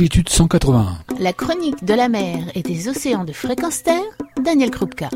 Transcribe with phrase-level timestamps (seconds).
[0.00, 0.96] longitude 181.
[1.18, 4.00] La chronique de la mer et des océans de fréquence terre,
[4.42, 5.10] Daniel Krupka.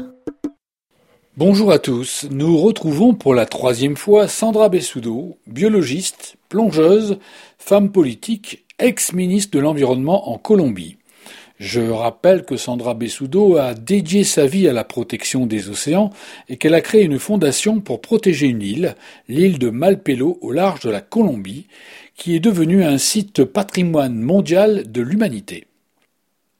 [1.38, 7.18] Bonjour à tous, nous retrouvons pour la troisième fois Sandra Bessudo, biologiste, plongeuse,
[7.56, 10.98] femme politique, ex-ministre de l'Environnement en Colombie.
[11.58, 16.10] Je rappelle que Sandra Bessudo a dédié sa vie à la protection des océans
[16.48, 18.96] et qu'elle a créé une fondation pour protéger une île,
[19.28, 21.68] l'île de Malpelo au large de la Colombie,
[22.14, 25.66] qui est devenue un site patrimoine mondial de l'humanité.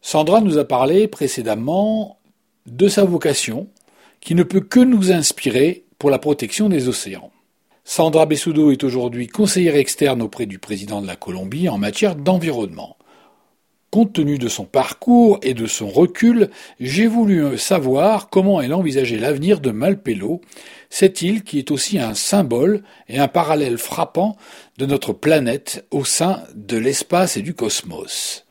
[0.01, 2.19] Sandra nous a parlé précédemment
[2.67, 3.69] de sa vocation,
[4.21, 7.31] qui ne peut que nous inspirer pour la protection des océans.
[7.85, 12.97] Sandra Bessudo est aujourd'hui conseillère externe auprès du président de la Colombie en matière d'environnement.
[13.95, 19.19] Compte tenu de son parcours et de son recul, j'ai voulu savoir comment elle envisageait
[19.19, 20.41] l'avenir de Malpelo,
[20.91, 24.37] cette île qui est aussi un symbole et un parallèle frappant
[24.79, 28.45] de notre planète au sein de l'espace et du cosmos.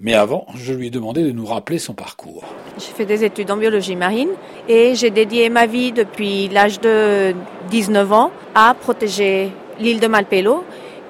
[0.00, 2.44] Mais avant, je lui ai demandé de nous rappeler son parcours.
[2.78, 4.30] J'ai fait des études en biologie marine
[4.66, 7.34] et j'ai dédié ma vie depuis l'âge de
[7.70, 10.64] 19 ans à protéger l'île de Malpelo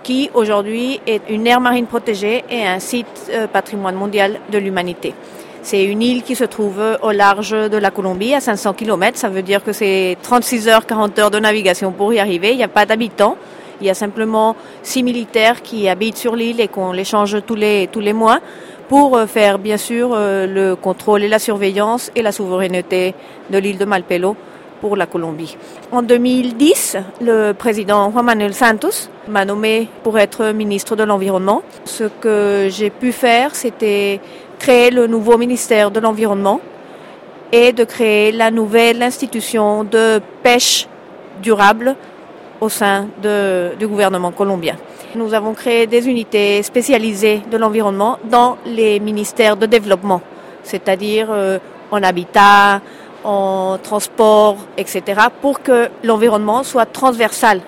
[0.04, 5.14] qui aujourd'hui est une aire marine protégée et un site euh, patrimoine mondial de l'humanité.
[5.62, 9.18] C'est une île qui se trouve au large de la Colombie, à 500 km.
[9.18, 12.50] Ça veut dire que c'est 36 heures, 40 heures de navigation pour y arriver.
[12.50, 13.38] Il n'y a pas d'habitants.
[13.80, 17.54] Il y a simplement six militaires qui habitent sur l'île et qu'on les change tous
[17.54, 18.40] les, tous les mois
[18.88, 23.14] pour euh, faire bien sûr euh, le contrôle et la surveillance et la souveraineté
[23.50, 24.36] de l'île de Malpelo
[24.84, 25.56] pour la Colombie.
[25.92, 31.62] En 2010, le président Juan Manuel Santos m'a nommé pour être ministre de l'Environnement.
[31.86, 34.20] Ce que j'ai pu faire, c'était
[34.58, 36.60] créer le nouveau ministère de l'Environnement
[37.50, 40.86] et de créer la nouvelle institution de pêche
[41.42, 41.96] durable
[42.60, 43.08] au sein
[43.80, 44.76] du gouvernement colombien.
[45.14, 50.20] Nous avons créé des unités spécialisées de l'environnement dans les ministères de développement,
[50.62, 51.58] c'est-à-dire euh,
[51.90, 52.82] en habitat,
[53.24, 55.02] en transport, etc.,
[55.40, 57.60] pour que l'environnement soit transversal.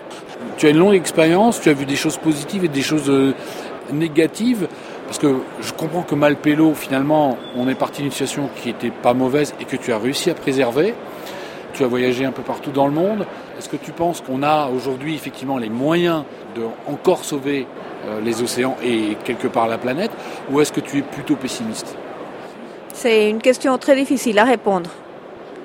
[0.59, 3.35] Tu as une longue expérience, tu as vu des choses positives et des choses euh,
[3.93, 4.69] négatives,
[5.07, 9.15] parce que je comprends que Malpelo, finalement, on est parti d'une situation qui n'était pas
[9.15, 10.95] mauvaise et que tu as réussi à préserver.
[11.73, 13.27] Tu as voyagé un peu partout dans le monde.
[13.59, 16.25] Est-ce que tu penses qu'on a aujourd'hui effectivement les moyens
[16.55, 17.67] de encore sauver
[18.07, 20.11] euh, les océans et quelque part la planète,
[20.51, 21.97] ou est-ce que tu es plutôt pessimiste?
[22.95, 24.91] C'est une question très difficile à répondre.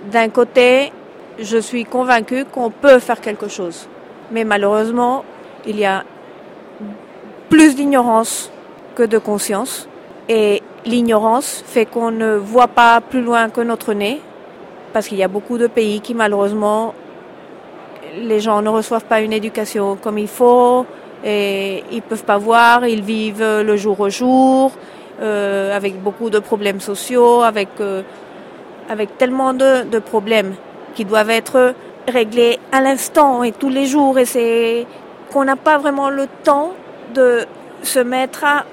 [0.10, 0.92] D'un côté,
[1.38, 3.88] je suis convaincue qu'on peut faire quelque chose.
[4.32, 5.24] Mais malheureusement,
[5.68, 6.04] il y a
[7.50, 8.52] plus d'ignorance
[8.96, 9.88] que de conscience.
[10.28, 14.22] Et l'ignorance fait qu'on ne voit pas plus loin que notre nez.
[14.94, 16.94] Parce qu'il y a beaucoup de pays qui, malheureusement,
[18.18, 20.86] les gens ne reçoivent pas une éducation comme il faut.
[21.24, 24.72] Et ils peuvent pas voir, ils vivent le jour au jour,
[25.22, 28.02] euh, avec beaucoup de problèmes sociaux, avec euh,
[28.92, 30.54] avec tellement de, problèmes
[30.96, 31.74] qui doivent être
[32.10, 34.20] réglés à l'instant et tous les jours.
[34.20, 34.86] Et c'est
[35.32, 36.74] qu'on n'a pas vraiment le temps
[37.14, 37.46] de
[37.84, 38.66] se mettre à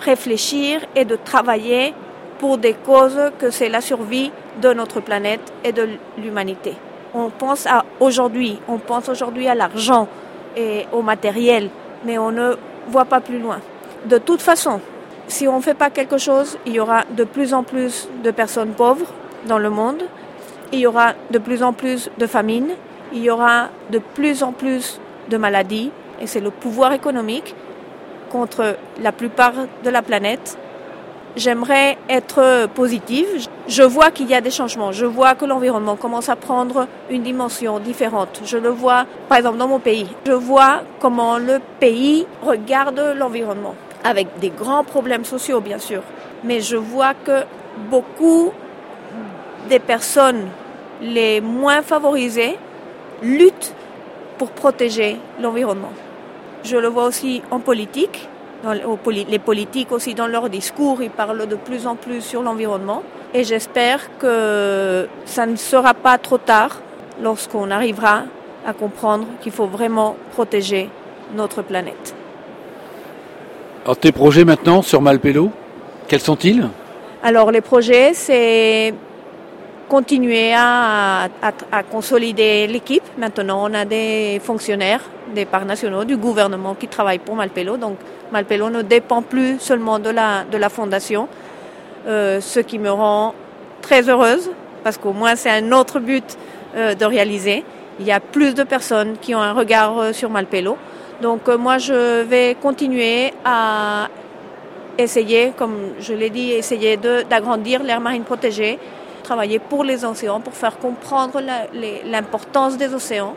[0.00, 1.92] réfléchir et de travailler
[2.38, 4.30] pour des causes que c'est la survie
[4.62, 6.74] de notre planète et de l'humanité.
[7.12, 10.08] On pense à aujourd'hui, on pense aujourd'hui à l'argent
[10.56, 11.68] et au matériel,
[12.04, 12.54] mais on ne
[12.88, 13.60] voit pas plus loin.
[14.06, 14.80] De toute façon,
[15.28, 18.30] si on ne fait pas quelque chose, il y aura de plus en plus de
[18.30, 19.06] personnes pauvres,
[19.46, 20.02] dans le monde.
[20.72, 22.70] Il y aura de plus en plus de famines,
[23.12, 27.54] il y aura de plus en plus de maladies, et c'est le pouvoir économique
[28.30, 29.52] contre la plupart
[29.84, 30.58] de la planète.
[31.36, 33.26] J'aimerais être positive.
[33.68, 34.90] Je vois qu'il y a des changements.
[34.90, 38.40] Je vois que l'environnement commence à prendre une dimension différente.
[38.44, 40.08] Je le vois, par exemple, dans mon pays.
[40.26, 46.02] Je vois comment le pays regarde l'environnement, avec des grands problèmes sociaux, bien sûr.
[46.42, 47.44] Mais je vois que
[47.90, 48.52] beaucoup
[49.66, 50.46] des personnes
[51.00, 52.56] les moins favorisées
[53.22, 53.74] luttent
[54.38, 55.92] pour protéger l'environnement.
[56.64, 58.28] Je le vois aussi en politique.
[58.64, 63.02] les politiques aussi dans leur discours, ils parlent de plus en plus sur l'environnement.
[63.34, 66.80] Et j'espère que ça ne sera pas trop tard
[67.22, 68.22] lorsqu'on arrivera
[68.66, 70.90] à comprendre qu'il faut vraiment protéger
[71.34, 72.14] notre planète.
[73.84, 75.50] Alors tes projets maintenant sur Malpelo,
[76.08, 76.68] quels sont-ils?
[77.22, 78.92] Alors les projets, c'est
[79.88, 81.28] continuer à,
[81.90, 83.02] consolider l'équipe.
[83.18, 85.00] Maintenant, on a des fonctionnaires
[85.34, 87.76] des parcs nationaux, du gouvernement qui travaillent pour Malpelo.
[87.76, 87.96] Donc,
[88.32, 91.28] Malpelo ne dépend plus seulement de la, de la fondation,
[92.06, 93.34] euh, ce qui me rend
[93.82, 94.50] très heureuse,
[94.84, 96.36] parce qu'au moins c'est un autre but
[96.76, 97.64] euh, de réaliser.
[97.98, 100.76] Il y a plus de personnes qui ont un regard euh, sur Malpelo.
[101.22, 104.08] Donc, moi, je vais continuer à
[104.98, 106.98] essayer, comme je l'ai dit, essayer
[107.28, 108.78] d'agrandir l'air marine protégée,
[109.26, 111.40] travailler pour les océans, pour faire comprendre
[112.14, 113.34] l'importance des océans,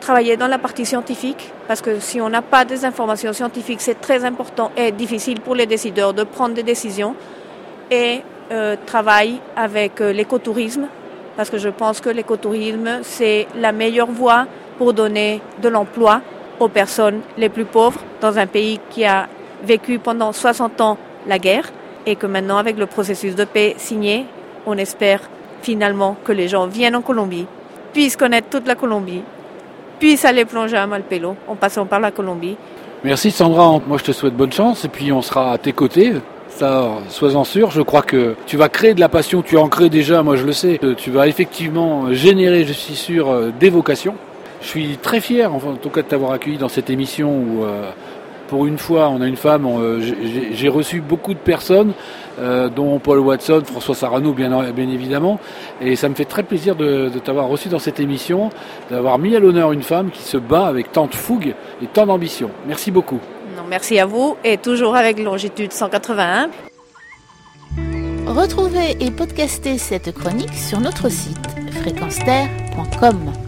[0.00, 4.00] travailler dans la partie scientifique, parce que si on n'a pas des informations scientifiques, c'est
[4.00, 7.14] très important et difficile pour les décideurs de prendre des décisions,
[7.90, 8.20] et
[8.52, 10.86] euh, travailler avec euh, l'écotourisme,
[11.36, 14.46] parce que je pense que l'écotourisme, c'est la meilleure voie
[14.78, 16.20] pour donner de l'emploi
[16.60, 19.26] aux personnes les plus pauvres dans un pays qui a
[19.64, 21.68] vécu pendant 60 ans la guerre
[22.06, 24.26] et que maintenant, avec le processus de paix signé,
[24.66, 25.20] on espère
[25.62, 27.46] finalement que les gens viennent en Colombie,
[27.92, 29.22] puissent connaître toute la Colombie,
[29.98, 32.56] puissent aller plonger à Malpelo en passant par la Colombie.
[33.04, 36.14] Merci Sandra, moi je te souhaite bonne chance et puis on sera à tes côtés.
[37.08, 40.24] Sois-en sûr, je crois que tu vas créer de la passion, tu en crées déjà,
[40.24, 40.80] moi je le sais.
[40.96, 44.16] Tu vas effectivement générer, je suis sûr, des vocations.
[44.60, 47.90] Je suis très fier, en tout cas, de t'avoir accueilli dans cette émission où, euh,
[48.48, 49.66] pour une fois, on a une femme.
[49.66, 50.00] Euh,
[50.52, 51.92] j'ai reçu beaucoup de personnes,
[52.40, 55.38] euh, dont Paul Watson, François Sarano, bien, bien, évidemment.
[55.80, 58.50] Et ça me fait très plaisir de, de t'avoir reçu dans cette émission,
[58.90, 62.06] d'avoir mis à l'honneur une femme qui se bat avec tant de fougue et tant
[62.06, 62.50] d'ambition.
[62.66, 63.20] Merci beaucoup.
[63.56, 66.50] Non, merci à vous et toujours avec longitude 181.
[68.26, 71.38] Retrouvez et podcastez cette chronique sur notre site
[71.80, 73.47] fréquenceterre.com.